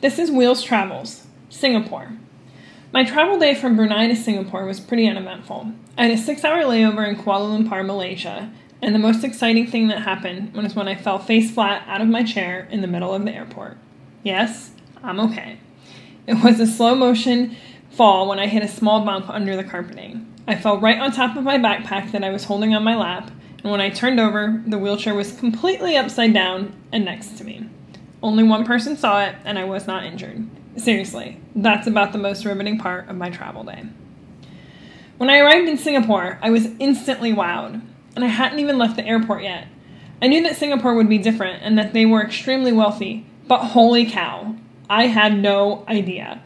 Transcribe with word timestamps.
This 0.00 0.20
is 0.20 0.30
Wheels 0.30 0.62
Travels, 0.62 1.26
Singapore. 1.48 2.12
My 2.92 3.02
travel 3.02 3.36
day 3.36 3.52
from 3.56 3.74
Brunei 3.74 4.06
to 4.06 4.14
Singapore 4.14 4.64
was 4.64 4.78
pretty 4.78 5.08
uneventful. 5.08 5.72
I 5.96 6.04
had 6.04 6.12
a 6.12 6.16
six 6.16 6.44
hour 6.44 6.62
layover 6.62 7.08
in 7.08 7.16
Kuala 7.16 7.58
Lumpur, 7.58 7.84
Malaysia, 7.84 8.52
and 8.80 8.94
the 8.94 9.00
most 9.00 9.24
exciting 9.24 9.66
thing 9.66 9.88
that 9.88 10.02
happened 10.02 10.54
was 10.54 10.76
when 10.76 10.86
I 10.86 10.94
fell 10.94 11.18
face 11.18 11.50
flat 11.50 11.82
out 11.88 12.00
of 12.00 12.06
my 12.06 12.22
chair 12.22 12.68
in 12.70 12.80
the 12.80 12.86
middle 12.86 13.12
of 13.12 13.24
the 13.24 13.32
airport. 13.32 13.76
Yes, 14.22 14.70
I'm 15.02 15.18
okay. 15.18 15.58
It 16.28 16.44
was 16.44 16.60
a 16.60 16.66
slow 16.68 16.94
motion 16.94 17.56
fall 17.90 18.28
when 18.28 18.38
I 18.38 18.46
hit 18.46 18.62
a 18.62 18.68
small 18.68 19.04
bump 19.04 19.28
under 19.28 19.56
the 19.56 19.64
carpeting. 19.64 20.32
I 20.46 20.54
fell 20.54 20.78
right 20.78 21.00
on 21.00 21.10
top 21.10 21.36
of 21.36 21.42
my 21.42 21.58
backpack 21.58 22.12
that 22.12 22.22
I 22.22 22.30
was 22.30 22.44
holding 22.44 22.72
on 22.72 22.84
my 22.84 22.94
lap, 22.94 23.32
and 23.64 23.72
when 23.72 23.80
I 23.80 23.90
turned 23.90 24.20
over, 24.20 24.62
the 24.64 24.78
wheelchair 24.78 25.14
was 25.14 25.32
completely 25.32 25.96
upside 25.96 26.32
down 26.32 26.80
and 26.92 27.04
next 27.04 27.36
to 27.38 27.44
me. 27.44 27.68
Only 28.22 28.42
one 28.42 28.64
person 28.64 28.96
saw 28.96 29.22
it, 29.22 29.36
and 29.44 29.58
I 29.58 29.64
was 29.64 29.86
not 29.86 30.04
injured. 30.04 30.46
Seriously, 30.76 31.40
that's 31.54 31.86
about 31.86 32.12
the 32.12 32.18
most 32.18 32.44
riveting 32.44 32.78
part 32.78 33.08
of 33.08 33.16
my 33.16 33.30
travel 33.30 33.64
day. 33.64 33.84
When 35.18 35.30
I 35.30 35.38
arrived 35.38 35.68
in 35.68 35.78
Singapore, 35.78 36.38
I 36.42 36.50
was 36.50 36.68
instantly 36.78 37.32
wowed, 37.32 37.80
and 38.14 38.24
I 38.24 38.28
hadn't 38.28 38.58
even 38.60 38.78
left 38.78 38.96
the 38.96 39.06
airport 39.06 39.42
yet. 39.42 39.68
I 40.20 40.26
knew 40.26 40.42
that 40.42 40.56
Singapore 40.56 40.94
would 40.94 41.08
be 41.08 41.18
different 41.18 41.62
and 41.62 41.78
that 41.78 41.92
they 41.92 42.06
were 42.06 42.22
extremely 42.22 42.72
wealthy, 42.72 43.26
but 43.46 43.58
holy 43.58 44.06
cow, 44.06 44.56
I 44.90 45.06
had 45.06 45.38
no 45.38 45.84
idea. 45.88 46.42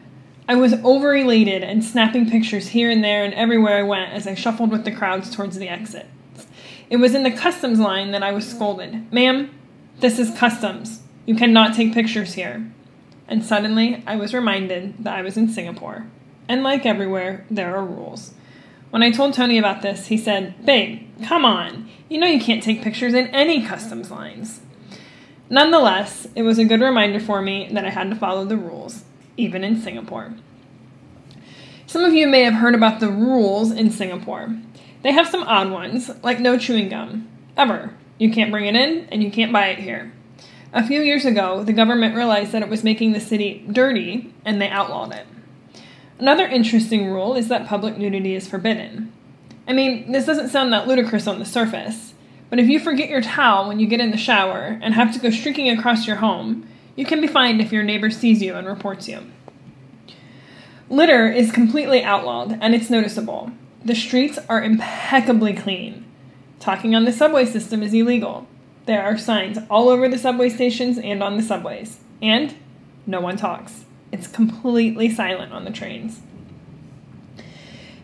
I 0.49 0.57
was 0.57 0.75
over 0.85 1.15
elated 1.15 1.63
and 1.63 1.85
snapping 1.85 2.29
pictures 2.29 2.69
here 2.69 2.91
and 2.91 3.03
there 3.03 3.25
and 3.25 3.33
everywhere 3.35 3.79
I 3.79 3.83
went 3.83 4.13
as 4.13 4.27
I 4.27 4.35
shuffled 4.35 4.71
with 4.71 4.85
the 4.85 4.91
crowds 4.91 5.35
towards 5.35 5.57
the 5.57 5.69
exit. 5.69 6.07
It 6.91 6.97
was 6.97 7.15
in 7.15 7.23
the 7.23 7.31
customs 7.31 7.79
line 7.79 8.11
that 8.11 8.23
I 8.23 8.33
was 8.33 8.49
scolded. 8.49 9.13
Ma'am, 9.13 9.51
this 10.01 10.19
is 10.19 10.37
customs. 10.37 11.02
You 11.25 11.35
cannot 11.37 11.75
take 11.75 11.95
pictures 11.95 12.35
here. 12.35 12.71
And 13.29 13.45
suddenly, 13.45 14.03
I 14.07 14.17
was 14.17 14.35
reminded 14.35 15.05
that 15.05 15.17
I 15.17 15.23
was 15.23 15.37
in 15.37 15.49
Singapore. 15.49 16.07
And 16.49 16.63
like 16.63 16.85
everywhere, 16.85 17.47
there 17.51 17.77
are 17.77 17.85
rules. 17.85 18.35
When 18.91 19.03
I 19.03 19.11
told 19.11 19.33
Tony 19.33 19.57
about 19.57 19.83
this, 19.83 20.09
he 20.09 20.19
said, 20.19 20.67
Babe, 20.67 21.09
come 21.25 21.45
on. 21.45 21.89
You 22.09 22.19
know 22.19 22.27
you 22.27 22.41
can't 22.41 22.63
take 22.63 22.83
pictures 22.83 23.15
in 23.15 23.29
any 23.29 23.65
customs 23.65 24.11
lines. 24.11 24.61
Nonetheless, 25.49 26.27
it 26.35 26.43
was 26.43 26.59
a 26.59 26.65
good 26.65 26.81
reminder 26.81 27.21
for 27.21 27.41
me 27.41 27.69
that 27.73 27.85
I 27.85 27.91
had 27.91 28.11
to 28.11 28.17
follow 28.17 28.45
the 28.45 28.57
rules, 28.57 29.05
even 29.37 29.65
in 29.65 29.81
Singapore. 29.81 30.35
Some 31.87 32.05
of 32.05 32.15
you 32.15 32.27
may 32.27 32.43
have 32.43 32.55
heard 32.55 32.75
about 32.75 33.01
the 33.01 33.11
rules 33.11 33.71
in 33.71 33.91
Singapore. 33.91 34.57
They 35.03 35.13
have 35.13 35.29
some 35.29 35.43
odd 35.45 35.71
ones, 35.71 36.11
like 36.23 36.41
no 36.41 36.59
chewing 36.59 36.89
gum. 36.89 37.29
Ever. 37.57 37.95
You 38.19 38.33
can't 38.33 38.51
bring 38.51 38.67
it 38.67 38.75
in, 38.75 39.09
and 39.11 39.23
you 39.23 39.31
can't 39.31 39.53
buy 39.53 39.69
it 39.69 39.79
here. 39.79 40.13
A 40.75 40.87
few 40.87 41.03
years 41.03 41.27
ago, 41.27 41.63
the 41.63 41.75
government 41.75 42.17
realized 42.17 42.53
that 42.53 42.63
it 42.63 42.69
was 42.71 42.83
making 42.83 43.13
the 43.13 43.21
city 43.21 43.63
dirty, 43.71 44.33
and 44.43 44.61
they 44.61 44.71
outlawed 44.71 45.13
it. 45.13 45.27
Another 46.19 46.47
interesting 46.47 47.11
rule 47.11 47.35
is 47.35 47.49
that 47.49 47.67
public 47.67 47.99
nudity 47.99 48.35
is 48.35 48.49
forbidden. 48.49 49.13
I 49.69 49.75
mean, 49.75 50.13
this 50.13 50.25
doesn't 50.25 50.49
sound 50.49 50.73
that 50.73 50.89
ludicrous 50.89 51.27
on 51.27 51.39
the 51.39 51.45
surface, 51.45 52.15
but 52.49 52.59
if 52.59 52.69
you 52.69 52.81
forget 52.81 53.11
your 53.11 53.21
towel 53.21 53.69
when 53.69 53.81
you 53.81 53.87
get 53.87 54.01
in 54.01 54.13
the 54.13 54.17
shower 54.17 54.79
and 54.81 54.95
have 54.95 55.13
to 55.13 55.19
go 55.19 55.29
streaking 55.29 55.69
across 55.69 56.07
your 56.07 56.17
home, 56.17 56.67
you 56.97 57.05
can 57.05 57.21
be 57.21 57.27
fined 57.27 57.61
if 57.61 57.71
your 57.71 57.83
neighbor 57.83 58.11
sees 58.11 58.41
you 58.41 58.55
and 58.55 58.67
reports 58.67 59.09
you. 59.09 59.21
Litter 60.89 61.31
is 61.31 61.53
completely 61.53 62.03
outlawed, 62.03 62.59
and 62.63 62.75
it's 62.75 62.89
noticeable. 62.89 63.51
The 63.85 63.95
streets 63.95 64.39
are 64.49 64.63
impeccably 64.63 65.53
clean. 65.53 66.07
Talking 66.61 66.95
on 66.95 67.05
the 67.05 67.13
subway 67.13 67.45
system 67.45 67.83
is 67.83 67.93
illegal. 67.93 68.47
There 68.87 69.03
are 69.03 69.17
signs 69.17 69.59
all 69.71 69.89
over 69.89 70.09
the 70.09 70.19
subway 70.19 70.49
stations 70.49 70.99
and 70.99 71.23
on 71.23 71.37
the 71.37 71.43
subways. 71.43 72.01
And 72.21 72.55
no 73.07 73.21
one 73.21 73.37
talks. 73.37 73.85
It's 74.11 74.27
completely 74.27 75.09
silent 75.09 75.53
on 75.53 75.65
the 75.65 75.71
trains. 75.71 76.21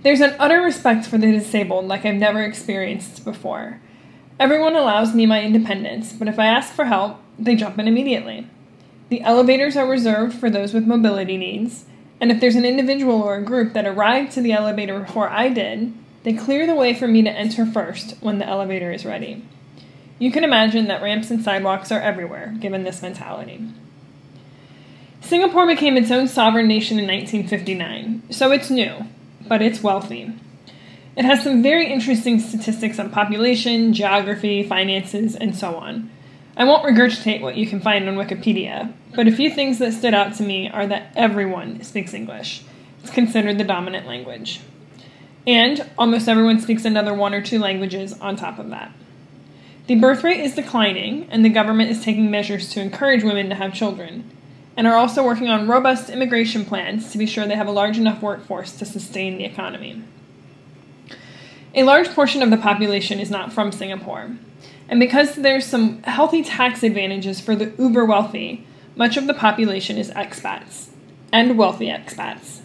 There's 0.03 0.21
an 0.21 0.37
utter 0.39 0.61
respect 0.61 1.07
for 1.07 1.19
the 1.19 1.33
disabled 1.33 1.87
like 1.87 2.05
I've 2.05 2.15
never 2.15 2.43
experienced 2.43 3.25
before. 3.25 3.81
Everyone 4.39 4.77
allows 4.77 5.15
me 5.15 5.27
my 5.27 5.43
independence, 5.43 6.13
but 6.13 6.29
if 6.29 6.39
I 6.39 6.47
ask 6.47 6.73
for 6.73 6.85
help, 6.85 7.19
they 7.39 7.57
jump 7.57 7.79
in 7.79 7.89
immediately. 7.89 8.47
The 9.09 9.23
elevators 9.23 9.77
are 9.77 9.87
reserved 9.87 10.39
for 10.39 10.49
those 10.49 10.73
with 10.73 10.87
mobility 10.87 11.37
needs, 11.37 11.87
and 12.21 12.31
if 12.31 12.41
there's 12.41 12.55
an 12.55 12.65
individual 12.65 13.21
or 13.21 13.37
a 13.37 13.43
group 13.43 13.73
that 13.73 13.87
arrived 13.87 14.33
to 14.33 14.41
the 14.41 14.53
elevator 14.53 15.01
before 15.01 15.29
I 15.29 15.49
did, 15.49 15.93
they 16.23 16.33
clear 16.33 16.67
the 16.67 16.75
way 16.75 16.95
for 16.95 17.09
me 17.09 17.23
to 17.23 17.31
enter 17.31 17.67
first 17.67 18.17
when 18.21 18.39
the 18.39 18.47
elevator 18.47 18.93
is 18.93 19.05
ready. 19.05 19.45
You 20.19 20.33
can 20.33 20.45
imagine 20.45 20.89
that 20.89 21.03
ramps 21.03 21.31
and 21.31 21.43
sidewalks 21.43 21.93
are 21.93 22.01
everywhere, 22.01 22.55
given 22.59 22.83
this 22.83 23.03
mentality. 23.03 23.65
Singapore 25.21 25.67
became 25.67 25.97
its 25.97 26.11
own 26.11 26.27
sovereign 26.27 26.67
nation 26.67 26.99
in 26.99 27.07
1959, 27.07 28.23
so 28.31 28.51
it's 28.51 28.71
new, 28.71 29.05
but 29.47 29.63
it's 29.63 29.83
wealthy. 29.83 30.33
It 31.17 31.25
has 31.25 31.43
some 31.43 31.63
very 31.63 31.93
interesting 31.93 32.39
statistics 32.41 32.99
on 32.99 33.11
population, 33.11 33.93
geography, 33.93 34.63
finances, 34.63 35.37
and 35.37 35.55
so 35.57 35.77
on. 35.77 36.11
I 36.57 36.65
won't 36.65 36.85
regurgitate 36.85 37.41
what 37.41 37.57
you 37.57 37.67
can 37.67 37.81
find 37.81 38.09
on 38.09 38.17
Wikipedia, 38.17 38.93
but 39.15 39.29
a 39.29 39.33
few 39.33 39.51
things 39.51 39.79
that 39.79 39.93
stood 39.93 40.15
out 40.15 40.35
to 40.35 40.43
me 40.43 40.69
are 40.69 40.87
that 40.87 41.13
everyone 41.15 41.83
speaks 41.83 42.15
English. 42.15 42.63
It's 43.03 43.11
considered 43.11 43.59
the 43.59 43.65
dominant 43.65 44.07
language. 44.07 44.61
And 45.47 45.89
almost 45.97 46.29
everyone 46.29 46.61
speaks 46.61 46.85
another 46.85 47.15
one 47.15 47.35
or 47.35 47.43
two 47.43 47.59
languages 47.59 48.19
on 48.21 48.37
top 48.37 48.59
of 48.59 48.71
that. 48.71 48.93
The 49.89 49.95
birth 49.95 50.23
rate 50.23 50.41
is 50.41 50.55
declining, 50.55 51.27
and 51.31 51.43
the 51.43 51.49
government 51.49 51.91
is 51.91 52.05
taking 52.05 52.31
measures 52.31 52.69
to 52.71 52.81
encourage 52.83 53.25
women 53.25 53.49
to 53.49 53.55
have 53.55 53.73
children, 53.73 54.31
and 54.77 54.87
are 54.87 54.99
also 54.99 55.25
working 55.25 55.49
on 55.49 55.67
robust 55.67 56.11
immigration 56.11 56.67
plans 56.67 57.11
to 57.11 57.17
be 57.17 57.25
sure 57.25 57.47
they 57.47 57.57
have 57.57 57.69
a 57.69 57.73
large 57.73 57.97
enough 57.97 58.21
workforce 58.21 58.73
to 58.73 58.85
sustain 58.85 59.39
the 59.39 59.47
economy. 59.47 60.03
A 61.75 61.85
large 61.85 62.11
portion 62.11 62.43
of 62.43 62.51
the 62.51 62.59
population 62.59 63.19
is 63.19 63.31
not 63.31 63.51
from 63.51 63.73
Singapore, 63.73 64.37
and 64.91 65.01
because 65.01 65.37
there's 65.37 65.65
some 65.65 66.03
healthy 66.03 66.45
tax 66.45 66.83
advantages 66.83 67.41
for 67.41 67.57
the 67.57 67.73
uber 67.79 68.05
wealthy, 68.05 68.67
much 68.95 69.17
of 69.17 69.27
the 69.27 69.33
population 69.33 69.97
is 69.97 70.11
expats, 70.11 70.89
and 71.33 71.57
wealthy 71.57 71.87
expats. 71.87 72.61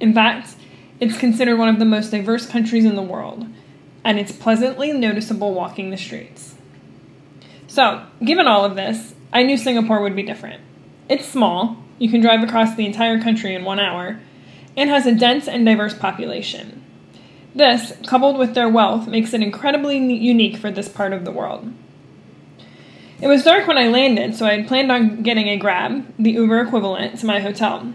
In 0.00 0.14
fact, 0.14 0.54
it's 0.98 1.18
considered 1.18 1.58
one 1.58 1.68
of 1.68 1.78
the 1.78 1.84
most 1.84 2.10
diverse 2.10 2.46
countries 2.46 2.86
in 2.86 2.96
the 2.96 3.02
world, 3.02 3.46
and 4.02 4.18
it's 4.18 4.32
pleasantly 4.32 4.94
noticeable 4.94 5.52
walking 5.52 5.90
the 5.90 5.98
streets. 5.98 6.53
So, 7.74 8.06
given 8.24 8.46
all 8.46 8.64
of 8.64 8.76
this, 8.76 9.16
I 9.32 9.42
knew 9.42 9.56
Singapore 9.56 10.00
would 10.00 10.14
be 10.14 10.22
different. 10.22 10.62
It's 11.08 11.26
small, 11.26 11.76
you 11.98 12.08
can 12.08 12.20
drive 12.20 12.40
across 12.44 12.76
the 12.76 12.86
entire 12.86 13.20
country 13.20 13.52
in 13.52 13.64
one 13.64 13.80
hour, 13.80 14.20
and 14.76 14.88
has 14.90 15.06
a 15.06 15.12
dense 15.12 15.48
and 15.48 15.66
diverse 15.66 15.92
population. 15.92 16.84
This, 17.52 17.92
coupled 18.06 18.38
with 18.38 18.54
their 18.54 18.68
wealth, 18.68 19.08
makes 19.08 19.34
it 19.34 19.42
incredibly 19.42 19.98
unique 19.98 20.56
for 20.56 20.70
this 20.70 20.88
part 20.88 21.12
of 21.12 21.24
the 21.24 21.32
world. 21.32 21.72
It 23.20 23.26
was 23.26 23.42
dark 23.42 23.66
when 23.66 23.76
I 23.76 23.88
landed, 23.88 24.36
so 24.36 24.46
I 24.46 24.56
had 24.56 24.68
planned 24.68 24.92
on 24.92 25.24
getting 25.24 25.48
a 25.48 25.56
grab, 25.56 26.06
the 26.16 26.30
Uber 26.30 26.60
equivalent, 26.60 27.18
to 27.18 27.26
my 27.26 27.40
hotel. 27.40 27.92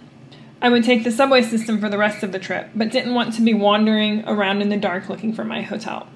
I 0.61 0.67
would 0.67 0.83
take 0.83 1.05
the 1.05 1.11
subway 1.11 1.41
system 1.41 1.79
for 1.79 1.87
the 1.87 1.97
rest 1.97 2.21
of 2.21 2.33
the 2.33 2.39
trip, 2.39 2.71
but 2.75 2.91
didn't 2.91 3.13
want 3.13 3.33
to 3.35 3.41
be 3.41 3.53
wandering 3.53 4.27
around 4.27 4.61
in 4.61 4.67
the 4.67 4.75
dark 4.75 5.07
looking 5.07 5.31
for 5.31 5.45
my 5.45 5.61
hotel. 5.61 6.09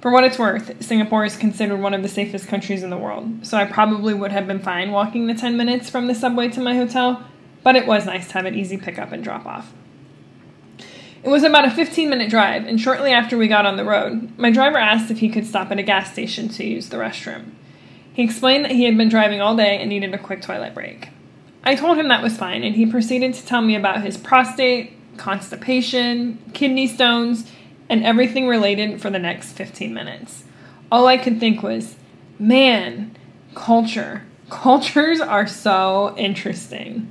For 0.00 0.12
what 0.12 0.22
it's 0.22 0.38
worth, 0.38 0.82
Singapore 0.82 1.24
is 1.24 1.36
considered 1.36 1.80
one 1.80 1.92
of 1.92 2.02
the 2.02 2.08
safest 2.08 2.46
countries 2.46 2.84
in 2.84 2.90
the 2.90 2.96
world, 2.96 3.44
so 3.44 3.58
I 3.58 3.64
probably 3.64 4.14
would 4.14 4.30
have 4.30 4.46
been 4.46 4.60
fine 4.60 4.92
walking 4.92 5.26
the 5.26 5.34
10 5.34 5.56
minutes 5.56 5.90
from 5.90 6.06
the 6.06 6.14
subway 6.14 6.48
to 6.50 6.60
my 6.60 6.76
hotel, 6.76 7.24
but 7.64 7.74
it 7.74 7.86
was 7.86 8.06
nice 8.06 8.28
to 8.28 8.34
have 8.34 8.46
an 8.46 8.54
easy 8.54 8.76
pickup 8.76 9.10
and 9.10 9.24
drop 9.24 9.44
off. 9.44 9.72
It 11.24 11.30
was 11.30 11.42
about 11.42 11.66
a 11.66 11.70
15 11.72 12.08
minute 12.08 12.30
drive, 12.30 12.64
and 12.64 12.80
shortly 12.80 13.10
after 13.10 13.36
we 13.36 13.48
got 13.48 13.66
on 13.66 13.76
the 13.76 13.84
road, 13.84 14.30
my 14.38 14.52
driver 14.52 14.78
asked 14.78 15.10
if 15.10 15.18
he 15.18 15.28
could 15.28 15.46
stop 15.46 15.72
at 15.72 15.80
a 15.80 15.82
gas 15.82 16.12
station 16.12 16.48
to 16.50 16.64
use 16.64 16.90
the 16.90 16.96
restroom. 16.96 17.50
He 18.12 18.22
explained 18.22 18.64
that 18.64 18.72
he 18.72 18.84
had 18.84 18.96
been 18.96 19.08
driving 19.08 19.40
all 19.40 19.56
day 19.56 19.78
and 19.78 19.88
needed 19.88 20.14
a 20.14 20.18
quick 20.18 20.42
toilet 20.42 20.74
break. 20.74 21.08
I 21.64 21.74
told 21.74 21.98
him 21.98 22.06
that 22.06 22.22
was 22.22 22.36
fine, 22.36 22.62
and 22.62 22.76
he 22.76 22.86
proceeded 22.86 23.34
to 23.34 23.44
tell 23.44 23.62
me 23.62 23.74
about 23.74 24.02
his 24.02 24.16
prostate, 24.16 24.92
constipation, 25.16 26.38
kidney 26.54 26.86
stones, 26.86 27.50
and 27.88 28.04
everything 28.04 28.46
related 28.48 29.00
for 29.00 29.10
the 29.10 29.18
next 29.18 29.52
15 29.52 29.92
minutes. 29.92 30.44
All 30.90 31.06
I 31.06 31.16
could 31.16 31.40
think 31.40 31.62
was, 31.62 31.96
man, 32.38 33.16
culture. 33.54 34.24
Cultures 34.50 35.20
are 35.20 35.46
so 35.46 36.14
interesting. 36.16 37.10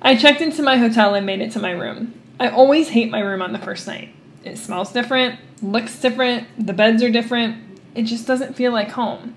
I 0.00 0.16
checked 0.16 0.40
into 0.40 0.62
my 0.62 0.76
hotel 0.76 1.14
and 1.14 1.26
made 1.26 1.40
it 1.40 1.50
to 1.52 1.60
my 1.60 1.72
room. 1.72 2.14
I 2.40 2.48
always 2.48 2.90
hate 2.90 3.10
my 3.10 3.20
room 3.20 3.42
on 3.42 3.52
the 3.52 3.58
first 3.58 3.86
night. 3.86 4.14
It 4.44 4.58
smells 4.58 4.92
different, 4.92 5.40
looks 5.60 6.00
different, 6.00 6.46
the 6.58 6.72
beds 6.72 7.02
are 7.02 7.10
different. 7.10 7.80
It 7.94 8.04
just 8.04 8.26
doesn't 8.26 8.54
feel 8.54 8.72
like 8.72 8.92
home. 8.92 9.34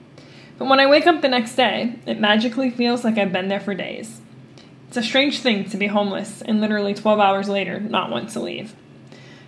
But 0.57 0.67
when 0.67 0.79
I 0.79 0.85
wake 0.85 1.07
up 1.07 1.21
the 1.21 1.27
next 1.27 1.55
day, 1.55 1.95
it 2.05 2.19
magically 2.19 2.69
feels 2.69 3.03
like 3.03 3.17
I've 3.17 3.33
been 3.33 3.47
there 3.47 3.59
for 3.59 3.73
days. 3.73 4.21
It's 4.87 4.97
a 4.97 5.03
strange 5.03 5.39
thing 5.39 5.67
to 5.69 5.77
be 5.77 5.87
homeless 5.87 6.41
and 6.41 6.61
literally 6.61 6.93
12 6.93 7.19
hours 7.19 7.49
later 7.49 7.79
not 7.79 8.11
want 8.11 8.29
to 8.31 8.39
leave. 8.39 8.75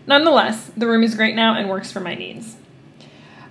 Nonetheless, 0.06 0.72
the 0.76 0.88
room 0.88 1.04
is 1.04 1.16
great 1.16 1.36
now 1.36 1.56
and 1.56 1.70
works 1.70 1.92
for 1.92 2.00
my 2.00 2.16
needs. 2.16 2.58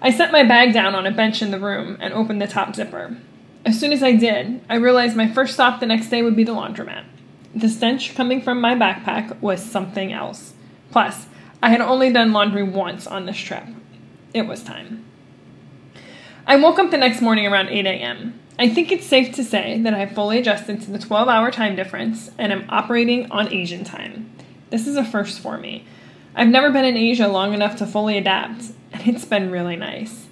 I 0.01 0.11
set 0.11 0.33
my 0.33 0.43
bag 0.43 0.73
down 0.73 0.95
on 0.95 1.07
a 1.07 1.13
bench 1.13 1.43
in 1.43 1.51
the 1.51 1.61
room 1.61 1.97
and 2.01 2.13
opened 2.13 2.43
the 2.43 2.47
top 2.47 2.75
zipper. 2.75 3.17
As 3.65 3.79
soon 3.79 3.93
as 3.93 4.03
I 4.03 4.17
did, 4.17 4.61
I 4.69 4.75
realized 4.75 5.17
my 5.17 5.29
first 5.29 5.55
stop 5.55 5.79
the 5.79 5.87
next 5.87 6.09
day 6.09 6.23
would 6.23 6.37
be 6.37 6.45
the 6.45 6.53
laundromat. 6.53 7.05
The 7.55 7.69
stench 7.69 8.15
coming 8.15 8.43
from 8.43 8.61
my 8.61 8.75
backpack 8.75 9.41
was 9.41 9.63
something 9.63 10.13
else. 10.13 10.55
Plus, 10.91 11.27
I 11.63 11.71
had 11.71 11.81
only 11.81 12.13
done 12.13 12.33
laundry 12.33 12.65
once 12.65 13.07
on 13.07 13.27
this 13.27 13.37
trip. 13.37 13.65
It 14.35 14.49
was 14.49 14.63
time. 14.63 15.05
I 16.47 16.57
woke 16.57 16.79
up 16.81 16.91
the 16.91 16.99
next 16.99 17.21
morning 17.21 17.47
around 17.47 17.69
8 17.69 17.87
a.m. 17.87 18.41
I 18.59 18.69
think 18.69 18.91
it's 18.91 19.07
safe 19.07 19.33
to 19.37 19.45
say 19.45 19.81
that 19.83 19.95
I 19.95 19.99
have 19.99 20.13
fully 20.13 20.39
adjusted 20.39 20.83
to 20.83 20.91
the 20.91 20.99
12 20.99 21.29
hour 21.29 21.51
time 21.51 21.77
difference 21.77 22.31
and 22.37 22.53
am 22.53 22.67
operating 22.69 23.31
on 23.31 23.53
Asian 23.53 23.85
time. 23.85 24.31
This 24.71 24.89
is 24.89 24.97
a 24.97 25.05
first 25.05 25.39
for 25.39 25.57
me. 25.57 25.87
I've 26.35 26.49
never 26.49 26.71
been 26.71 26.85
in 26.85 26.97
Asia 26.97 27.29
long 27.29 27.53
enough 27.53 27.77
to 27.77 27.87
fully 27.87 28.17
adapt, 28.17 28.73
and 28.93 29.07
it's 29.07 29.25
been 29.25 29.51
really 29.51 29.77
nice. 29.77 30.27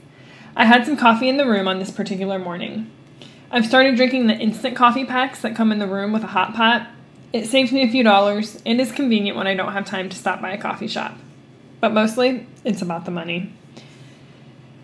I 0.56 0.64
had 0.64 0.84
some 0.84 0.96
coffee 0.96 1.28
in 1.28 1.36
the 1.36 1.46
room 1.46 1.68
on 1.68 1.78
this 1.78 1.90
particular 1.90 2.38
morning. 2.38 2.90
I've 3.50 3.66
started 3.66 3.96
drinking 3.96 4.26
the 4.26 4.36
instant 4.36 4.76
coffee 4.76 5.04
packs 5.04 5.42
that 5.42 5.56
come 5.56 5.72
in 5.72 5.78
the 5.78 5.86
room 5.86 6.12
with 6.12 6.22
a 6.22 6.28
hot 6.28 6.54
pot. 6.54 6.88
It 7.32 7.46
saves 7.46 7.72
me 7.72 7.82
a 7.82 7.90
few 7.90 8.02
dollars 8.02 8.60
and 8.64 8.80
is 8.80 8.92
convenient 8.92 9.36
when 9.36 9.46
I 9.46 9.54
don't 9.54 9.72
have 9.72 9.86
time 9.86 10.08
to 10.08 10.16
stop 10.16 10.40
by 10.40 10.52
a 10.52 10.60
coffee 10.60 10.88
shop. 10.88 11.16
But 11.80 11.92
mostly, 11.92 12.46
it's 12.64 12.82
about 12.82 13.04
the 13.04 13.10
money. 13.10 13.52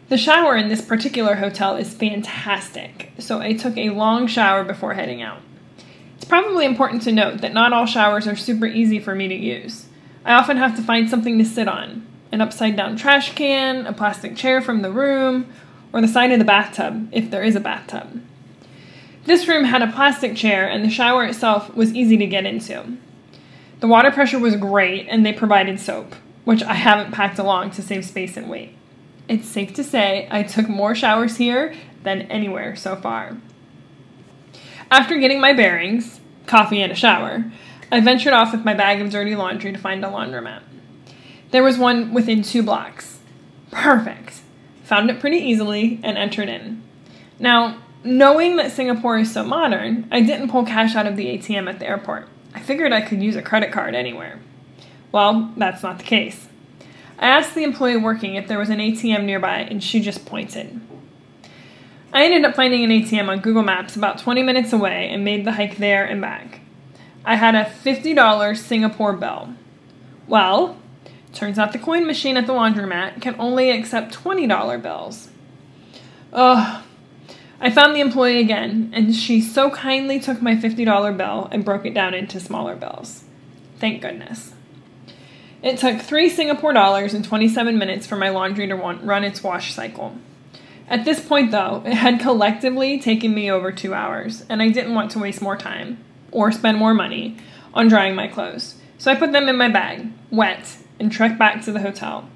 The 0.09 0.17
shower 0.17 0.57
in 0.57 0.69
this 0.69 0.83
particular 0.83 1.35
hotel 1.35 1.77
is 1.77 1.93
fantastic, 1.93 3.11
so 3.19 3.41
I 3.41 3.55
took 3.55 3.77
a 3.77 3.91
long 3.91 4.29
shower 4.29 4.63
before 4.63 4.95
heading 4.95 5.21
out. 5.21 5.41
It's 6.17 6.25
probably 6.25 6.65
important 6.65 7.03
to 7.03 7.13
note 7.13 7.41
that 7.41 7.53
not 7.53 7.73
all 7.73 7.87
showers 7.87 8.29
are 8.29 8.37
super 8.37 8.67
easy 8.67 9.01
for 9.01 9.15
me 9.15 9.27
to 9.29 9.35
use. 9.35 9.86
I 10.27 10.35
often 10.35 10.57
have 10.57 10.75
to 10.77 10.83
find 10.83 11.09
something 11.09 11.39
to 11.39 11.45
sit 11.45 11.69
on 11.69 12.05
an 12.33 12.41
upside 12.41 12.77
down 12.77 12.97
trash 12.97 13.35
can, 13.35 13.87
a 13.87 13.93
plastic 13.93 14.37
chair 14.37 14.61
from 14.61 14.83
the 14.83 14.91
room, 14.91 15.47
or 15.93 16.01
the 16.01 16.09
side 16.09 16.33
of 16.33 16.41
the 16.41 16.45
bathtub, 16.45 17.09
if 17.13 17.31
there 17.31 17.45
is 17.45 17.55
a 17.55 17.61
bathtub. 17.61 18.21
This 19.25 19.47
room 19.47 19.65
had 19.65 19.83
a 19.83 19.93
plastic 19.93 20.37
chair, 20.37 20.69
and 20.69 20.85
the 20.85 20.91
shower 20.91 21.25
itself 21.25 21.75
was 21.75 21.95
easy 21.95 22.17
to 22.17 22.27
get 22.27 22.45
into. 22.45 22.99
The 23.79 23.87
water 23.87 24.11
pressure 24.11 24.41
was 24.41 24.57
great, 24.57 25.07
and 25.09 25.25
they 25.25 25.33
provided 25.33 25.79
soap, 25.79 26.17
which 26.45 26.65
I 26.65 26.75
haven't 26.75 27.13
packed 27.13 27.39
along 27.39 27.71
to 27.73 27.83
save 27.83 28.05
space 28.05 28.37
and 28.37 28.51
weight. 28.51 28.75
It's 29.29 29.49
safe 29.49 29.73
to 29.75 29.85
say 29.85 30.27
I 30.31 30.43
took 30.43 30.69
more 30.69 30.97
showers 30.97 31.37
here 31.37 31.75
than 32.03 32.23
anywhere 32.23 32.75
so 32.75 32.97
far. 32.97 33.37
After 34.91 35.17
getting 35.19 35.41
my 35.41 35.53
bearings, 35.53 36.21
coffee, 36.47 36.83
and 36.83 36.93
a 36.93 36.97
shower, 36.97 37.45
I 37.91 38.01
ventured 38.01 38.33
off 38.33 38.53
with 38.53 38.65
my 38.65 38.75
bag 38.75 39.01
of 39.01 39.11
dirty 39.11 39.37
laundry 39.37 39.73
to 39.73 39.79
find 39.79 40.05
a 40.05 40.09
laundromat. 40.09 40.63
There 41.53 41.63
was 41.63 41.79
one 41.79 42.13
within 42.13 42.43
two 42.43 42.63
blocks. 42.63 43.21
Perfect. 43.71 44.41
Found 44.85 45.11
it 45.11 45.21
pretty 45.21 45.39
easily 45.39 46.01
and 46.03 46.19
entered 46.19 46.49
in. 46.49 46.83
Now, 47.39 47.79
knowing 48.03 48.57
that 48.57 48.73
Singapore 48.73 49.19
is 49.19 49.33
so 49.33 49.45
modern, 49.45 50.09
I 50.11 50.21
didn't 50.21 50.51
pull 50.51 50.65
cash 50.65 50.97
out 50.97 51.07
of 51.07 51.17
the 51.17 51.27
ATM 51.27 51.69
at 51.69 51.79
the 51.79 51.87
airport. 51.87 52.29
I 52.55 52.61
figured 52.61 52.93
I 52.93 53.03
could 53.03 53.23
use 53.23 53.37
a 53.37 53.43
credit 53.43 53.71
card 53.71 53.95
anywhere. 53.95 54.41
Well, 55.13 55.53
that's 55.57 55.83
not 55.83 55.99
the 55.99 56.05
case. 56.05 56.49
I 57.19 57.29
asked 57.29 57.55
the 57.55 57.65
employee 57.65 57.97
working 57.97 58.35
if 58.35 58.49
there 58.49 58.59
was 58.59 58.69
an 58.69 58.79
ATM 58.79 59.25
nearby, 59.25 59.59
and 59.59 59.83
she 59.83 60.01
just 60.01 60.27
pointed. 60.27 60.81
I 62.13 62.25
ended 62.25 62.45
up 62.45 62.57
finding 62.57 62.83
an 62.83 62.91
ATM 62.91 63.29
on 63.29 63.41
Google 63.41 63.63
Maps 63.63 63.97
about 63.97 64.19
20 64.19 64.43
minutes 64.43 64.73
away 64.73 65.09
and 65.09 65.25
made 65.25 65.45
the 65.45 65.53
hike 65.53 65.77
there 65.77 66.05
and 66.05 66.21
back. 66.21 66.61
I 67.29 67.35
had 67.35 67.57
a 67.57 67.65
$50 67.65 68.57
Singapore 68.57 69.13
bill. 69.13 69.49
Well, 70.29 70.77
turns 71.33 71.59
out 71.59 71.73
the 71.73 71.79
coin 71.79 72.07
machine 72.07 72.37
at 72.37 72.47
the 72.47 72.53
laundromat 72.53 73.21
can 73.21 73.35
only 73.41 73.73
accept 73.73 74.15
$20 74.15 74.81
bills. 74.81 75.29
Ugh. 76.33 76.85
I 77.61 77.71
found 77.71 77.97
the 77.97 78.01
employee 78.01 78.39
again, 78.39 78.93
and 78.95 79.13
she 79.13 79.41
so 79.41 79.71
kindly 79.71 80.21
took 80.21 80.41
my 80.41 80.55
$50 80.55 81.17
bill 81.17 81.49
and 81.51 81.65
broke 81.65 81.85
it 81.85 81.95
down 81.95 82.15
into 82.15 82.39
smaller 82.39 82.77
bills. 82.77 83.25
Thank 83.81 84.03
goodness. 84.03 84.53
It 85.63 85.79
took 85.79 86.01
three 86.01 86.29
Singapore 86.29 86.75
dollars 86.75 87.13
and 87.13 87.25
27 87.25 87.77
minutes 87.77 88.07
for 88.07 88.15
my 88.15 88.29
laundry 88.29 88.69
to 88.69 88.77
run 88.77 89.25
its 89.25 89.43
wash 89.43 89.75
cycle. 89.75 90.17
At 90.89 91.05
this 91.05 91.19
point, 91.19 91.51
though, 91.51 91.83
it 91.85 91.95
had 91.95 92.21
collectively 92.21 93.01
taken 93.01 93.35
me 93.35 93.51
over 93.51 93.73
two 93.73 93.95
hours, 93.95 94.45
and 94.49 94.63
I 94.63 94.69
didn't 94.69 94.95
want 94.95 95.11
to 95.13 95.19
waste 95.19 95.43
more 95.43 95.57
time 95.57 96.05
or 96.33 96.53
spend 96.53 96.79
more 96.79 96.95
money 96.95 97.37
on 97.75 97.89
drying 97.89 98.15
my 98.15 98.27
clothes. 98.27 98.77
So 98.99 99.11
I 99.11 99.17
put 99.17 99.33
them 99.33 99.49
in 99.49 99.57
my 99.57 99.69
bag, 99.69 100.11
wet, 100.31 100.79
and 100.99 101.13
trekked 101.13 101.39
back 101.39 101.63
to 101.65 101.73
the 101.73 101.81
hotel. 101.81 102.29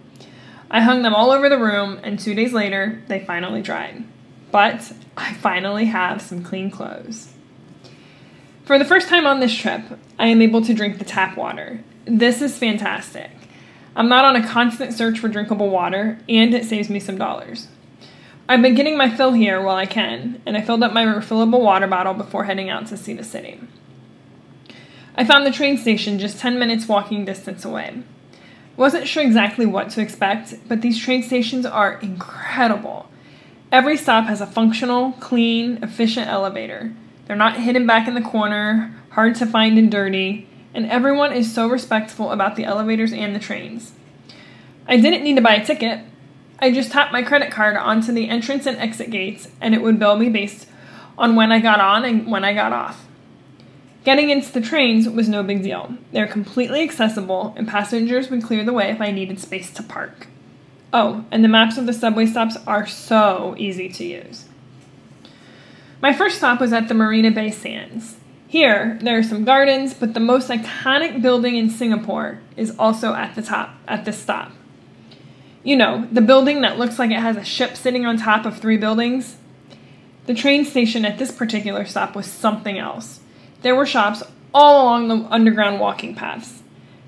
I 0.70 0.82
hung 0.82 1.02
them 1.02 1.14
all 1.14 1.30
over 1.30 1.48
the 1.48 1.58
room, 1.58 1.98
and 2.02 2.18
two 2.18 2.34
days 2.34 2.52
later, 2.52 3.02
they 3.08 3.24
finally 3.24 3.62
dried. 3.62 4.04
But 4.52 4.92
I 5.16 5.32
finally 5.34 5.86
have 5.86 6.22
some 6.22 6.44
clean 6.44 6.70
clothes. 6.70 7.32
For 8.64 8.78
the 8.78 8.84
first 8.84 9.08
time 9.08 9.26
on 9.26 9.40
this 9.40 9.54
trip, 9.54 9.82
I 10.18 10.26
am 10.28 10.42
able 10.42 10.62
to 10.62 10.74
drink 10.74 10.98
the 10.98 11.04
tap 11.04 11.36
water. 11.36 11.82
This 12.04 12.40
is 12.40 12.56
fantastic. 12.56 13.30
I'm 13.96 14.08
not 14.08 14.24
on 14.24 14.36
a 14.36 14.46
constant 14.46 14.94
search 14.94 15.18
for 15.18 15.28
drinkable 15.28 15.70
water, 15.70 16.18
and 16.28 16.54
it 16.54 16.64
saves 16.64 16.88
me 16.88 17.00
some 17.00 17.18
dollars. 17.18 17.66
I've 18.50 18.62
been 18.62 18.74
getting 18.74 18.96
my 18.96 19.08
fill 19.08 19.32
here 19.32 19.62
while 19.62 19.76
I 19.76 19.86
can, 19.86 20.42
and 20.44 20.56
I 20.56 20.60
filled 20.60 20.82
up 20.82 20.92
my 20.92 21.04
refillable 21.04 21.60
water 21.60 21.86
bottle 21.86 22.14
before 22.14 22.42
heading 22.42 22.68
out 22.68 22.88
to 22.88 22.96
see 22.96 23.14
the 23.14 23.22
city. 23.22 23.60
I 25.14 25.24
found 25.24 25.46
the 25.46 25.52
train 25.52 25.78
station 25.78 26.18
just 26.18 26.40
10 26.40 26.58
minutes 26.58 26.88
walking 26.88 27.24
distance 27.24 27.64
away. 27.64 28.02
Wasn't 28.76 29.06
sure 29.06 29.22
exactly 29.22 29.66
what 29.66 29.90
to 29.90 30.00
expect, 30.00 30.54
but 30.66 30.82
these 30.82 30.98
train 30.98 31.22
stations 31.22 31.64
are 31.64 32.00
incredible. 32.00 33.08
Every 33.70 33.96
stop 33.96 34.24
has 34.24 34.40
a 34.40 34.48
functional, 34.48 35.12
clean, 35.20 35.78
efficient 35.80 36.26
elevator. 36.26 36.92
They're 37.26 37.36
not 37.36 37.60
hidden 37.60 37.86
back 37.86 38.08
in 38.08 38.14
the 38.14 38.20
corner, 38.20 38.92
hard 39.10 39.36
to 39.36 39.46
find 39.46 39.78
and 39.78 39.92
dirty, 39.92 40.48
and 40.74 40.90
everyone 40.90 41.32
is 41.32 41.54
so 41.54 41.68
respectful 41.68 42.32
about 42.32 42.56
the 42.56 42.64
elevators 42.64 43.12
and 43.12 43.32
the 43.32 43.38
trains. 43.38 43.92
I 44.88 44.96
didn't 44.96 45.22
need 45.22 45.36
to 45.36 45.40
buy 45.40 45.54
a 45.54 45.64
ticket. 45.64 46.00
I 46.60 46.70
just 46.70 46.92
tapped 46.92 47.12
my 47.12 47.22
credit 47.22 47.50
card 47.50 47.76
onto 47.76 48.12
the 48.12 48.28
entrance 48.28 48.66
and 48.66 48.76
exit 48.76 49.10
gates, 49.10 49.48
and 49.60 49.74
it 49.74 49.80
would 49.80 49.98
bill 49.98 50.16
me 50.16 50.28
based 50.28 50.68
on 51.16 51.34
when 51.34 51.52
I 51.52 51.58
got 51.58 51.80
on 51.80 52.04
and 52.04 52.30
when 52.30 52.44
I 52.44 52.52
got 52.52 52.72
off. 52.72 53.06
Getting 54.04 54.30
into 54.30 54.52
the 54.52 54.60
trains 54.60 55.08
was 55.08 55.28
no 55.28 55.42
big 55.42 55.62
deal. 55.62 55.94
They're 56.12 56.26
completely 56.26 56.82
accessible, 56.82 57.54
and 57.56 57.68
passengers 57.68 58.30
would 58.30 58.42
clear 58.42 58.64
the 58.64 58.72
way 58.72 58.90
if 58.90 59.00
I 59.00 59.10
needed 59.10 59.40
space 59.40 59.72
to 59.74 59.82
park. 59.82 60.26
Oh, 60.92 61.24
and 61.30 61.44
the 61.44 61.48
maps 61.48 61.78
of 61.78 61.86
the 61.86 61.92
subway 61.92 62.26
stops 62.26 62.56
are 62.66 62.86
so 62.86 63.54
easy 63.58 63.88
to 63.90 64.04
use. 64.04 64.46
My 66.02 66.12
first 66.12 66.38
stop 66.38 66.60
was 66.60 66.72
at 66.72 66.88
the 66.88 66.94
Marina 66.94 67.30
Bay 67.30 67.50
Sands. 67.50 68.16
Here, 68.48 68.98
there 69.00 69.18
are 69.18 69.22
some 69.22 69.44
gardens, 69.44 69.94
but 69.94 70.14
the 70.14 70.20
most 70.20 70.48
iconic 70.48 71.22
building 71.22 71.56
in 71.56 71.70
Singapore 71.70 72.40
is 72.56 72.74
also 72.78 73.14
at 73.14 73.34
the 73.34 73.42
top, 73.42 73.74
at 73.86 74.04
this 74.04 74.18
stop. 74.18 74.50
You 75.62 75.76
know, 75.76 76.08
the 76.10 76.22
building 76.22 76.62
that 76.62 76.78
looks 76.78 76.98
like 76.98 77.10
it 77.10 77.20
has 77.20 77.36
a 77.36 77.44
ship 77.44 77.76
sitting 77.76 78.06
on 78.06 78.16
top 78.16 78.46
of 78.46 78.58
three 78.58 78.78
buildings? 78.78 79.36
The 80.26 80.34
train 80.34 80.64
station 80.64 81.04
at 81.04 81.18
this 81.18 81.32
particular 81.32 81.84
stop 81.84 82.14
was 82.14 82.26
something 82.26 82.78
else. 82.78 83.20
There 83.62 83.74
were 83.74 83.86
shops 83.86 84.22
all 84.54 84.84
along 84.84 85.08
the 85.08 85.28
underground 85.30 85.80
walking 85.80 86.14
paths. 86.14 86.62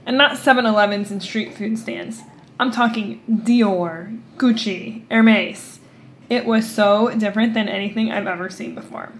And 0.04 0.18
not 0.18 0.36
7 0.36 0.66
Elevens 0.66 1.10
and 1.10 1.22
street 1.22 1.54
food 1.54 1.78
stands. 1.78 2.22
I'm 2.58 2.70
talking 2.70 3.22
Dior, 3.30 4.20
Gucci, 4.36 5.04
Hermes. 5.10 5.80
It 6.28 6.44
was 6.44 6.70
so 6.70 7.10
different 7.16 7.54
than 7.54 7.68
anything 7.68 8.10
I've 8.10 8.26
ever 8.26 8.50
seen 8.50 8.74
before. 8.74 9.12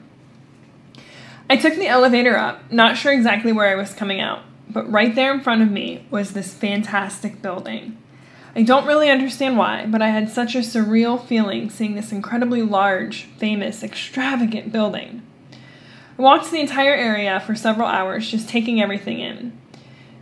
I 1.48 1.56
took 1.56 1.74
the 1.74 1.88
elevator 1.88 2.36
up, 2.36 2.70
not 2.70 2.96
sure 2.96 3.12
exactly 3.12 3.52
where 3.52 3.68
I 3.68 3.74
was 3.74 3.94
coming 3.94 4.20
out, 4.20 4.42
but 4.68 4.90
right 4.90 5.14
there 5.14 5.32
in 5.32 5.40
front 5.40 5.62
of 5.62 5.70
me 5.70 6.06
was 6.10 6.32
this 6.32 6.54
fantastic 6.54 7.42
building. 7.42 7.98
I 8.54 8.62
don't 8.62 8.86
really 8.86 9.08
understand 9.08 9.56
why, 9.56 9.86
but 9.86 10.02
I 10.02 10.08
had 10.08 10.28
such 10.28 10.54
a 10.54 10.58
surreal 10.58 11.24
feeling 11.24 11.70
seeing 11.70 11.94
this 11.94 12.12
incredibly 12.12 12.62
large, 12.62 13.24
famous, 13.38 13.82
extravagant 13.82 14.72
building. 14.72 15.22
I 16.18 16.22
walked 16.22 16.50
the 16.50 16.60
entire 16.60 16.94
area 16.94 17.40
for 17.40 17.54
several 17.54 17.88
hours, 17.88 18.30
just 18.30 18.48
taking 18.48 18.82
everything 18.82 19.20
in. 19.20 19.58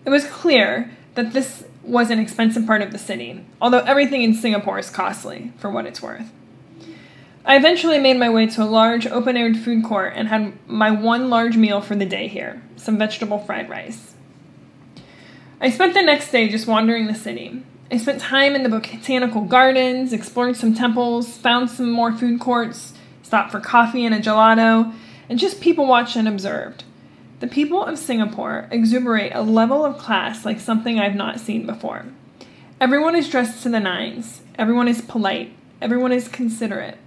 It 0.04 0.10
was 0.10 0.24
clear 0.24 0.90
that 1.14 1.32
this 1.32 1.64
was 1.82 2.10
an 2.10 2.20
expensive 2.20 2.66
part 2.66 2.82
of 2.82 2.92
the 2.92 2.98
city, 2.98 3.44
although 3.60 3.80
everything 3.80 4.22
in 4.22 4.34
Singapore 4.34 4.78
is 4.78 4.90
costly, 4.90 5.52
for 5.58 5.68
what 5.68 5.86
it's 5.86 6.00
worth. 6.00 6.30
I 7.44 7.56
eventually 7.56 7.98
made 7.98 8.16
my 8.16 8.30
way 8.30 8.46
to 8.46 8.62
a 8.62 8.64
large 8.64 9.06
open 9.06 9.36
aired 9.36 9.56
food 9.56 9.82
court 9.82 10.12
and 10.14 10.28
had 10.28 10.52
my 10.68 10.90
one 10.90 11.30
large 11.30 11.56
meal 11.56 11.80
for 11.80 11.96
the 11.96 12.06
day 12.06 12.28
here 12.28 12.62
some 12.76 12.96
vegetable 12.96 13.38
fried 13.38 13.68
rice. 13.68 14.14
I 15.60 15.70
spent 15.70 15.94
the 15.94 16.02
next 16.02 16.30
day 16.30 16.48
just 16.48 16.66
wandering 16.66 17.06
the 17.06 17.14
city. 17.14 17.62
I 17.92 17.96
spent 17.96 18.20
time 18.20 18.54
in 18.54 18.62
the 18.62 18.68
botanical 18.68 19.42
gardens, 19.42 20.12
explored 20.12 20.56
some 20.56 20.74
temples, 20.74 21.36
found 21.36 21.68
some 21.68 21.90
more 21.90 22.12
food 22.12 22.38
courts, 22.38 22.94
stopped 23.22 23.50
for 23.50 23.58
coffee 23.58 24.04
and 24.04 24.14
a 24.14 24.20
gelato, 24.20 24.94
and 25.28 25.40
just 25.40 25.60
people 25.60 25.86
watched 25.86 26.14
and 26.14 26.28
observed. 26.28 26.84
The 27.40 27.48
people 27.48 27.84
of 27.84 27.98
Singapore 27.98 28.68
exuberate 28.70 29.32
a 29.34 29.42
level 29.42 29.84
of 29.84 29.98
class 29.98 30.44
like 30.44 30.60
something 30.60 31.00
I've 31.00 31.16
not 31.16 31.40
seen 31.40 31.66
before. 31.66 32.06
Everyone 32.80 33.16
is 33.16 33.28
dressed 33.28 33.62
to 33.64 33.68
the 33.68 33.80
nines, 33.80 34.42
everyone 34.54 34.86
is 34.86 35.00
polite, 35.00 35.52
everyone 35.82 36.12
is 36.12 36.28
considerate. 36.28 36.98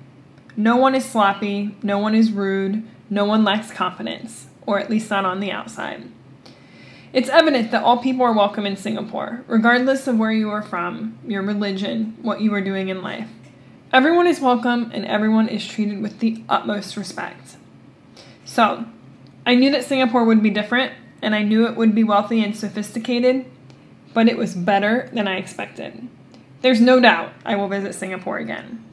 No 0.57 0.75
one 0.75 0.95
is 0.95 1.05
sloppy, 1.05 1.77
no 1.81 1.97
one 1.97 2.13
is 2.13 2.31
rude, 2.31 2.83
no 3.09 3.23
one 3.23 3.45
lacks 3.45 3.71
confidence, 3.71 4.47
or 4.65 4.79
at 4.79 4.89
least 4.89 5.09
not 5.09 5.23
on 5.23 5.39
the 5.39 5.51
outside. 5.51 6.03
It's 7.13 7.29
evident 7.29 7.69
that 7.69 7.83
all 7.83 7.99
people 7.99 8.25
are 8.25 8.33
welcome 8.33 8.65
in 8.65 8.75
Singapore, 8.75 9.43
regardless 9.45 10.07
of 10.07 10.17
where 10.17 10.31
you 10.31 10.49
are 10.49 10.63
from, 10.63 11.19
your 11.27 11.43
religion, 11.43 12.17
what 12.23 12.41
you 12.41 12.51
are 12.55 12.59
doing 12.59 12.89
in 12.89 13.03
life. 13.03 13.29
Everyone 13.91 14.25
is 14.25 14.41
welcome 14.41 14.89
and 14.91 15.05
everyone 15.05 15.47
is 15.47 15.63
treated 15.63 16.01
with 16.01 16.17
the 16.17 16.43
utmost 16.49 16.97
respect. 16.97 17.57
So, 18.45 18.85
I 19.45 19.53
knew 19.53 19.69
that 19.73 19.83
Singapore 19.83 20.25
would 20.25 20.41
be 20.41 20.49
different, 20.49 20.93
and 21.21 21.35
I 21.35 21.43
knew 21.43 21.67
it 21.67 21.75
would 21.75 21.93
be 21.93 22.03
wealthy 22.03 22.43
and 22.43 22.57
sophisticated, 22.57 23.45
but 24.15 24.27
it 24.27 24.35
was 24.35 24.55
better 24.55 25.11
than 25.13 25.27
I 25.27 25.37
expected. 25.37 26.07
There's 26.63 26.81
no 26.81 26.99
doubt 26.99 27.33
I 27.45 27.55
will 27.55 27.67
visit 27.67 27.93
Singapore 27.93 28.39
again. 28.39 28.83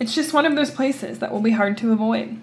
It's 0.00 0.14
just 0.14 0.32
one 0.32 0.46
of 0.46 0.56
those 0.56 0.70
places 0.70 1.18
that 1.18 1.30
will 1.30 1.42
be 1.42 1.50
hard 1.50 1.76
to 1.78 1.92
avoid. 1.92 2.40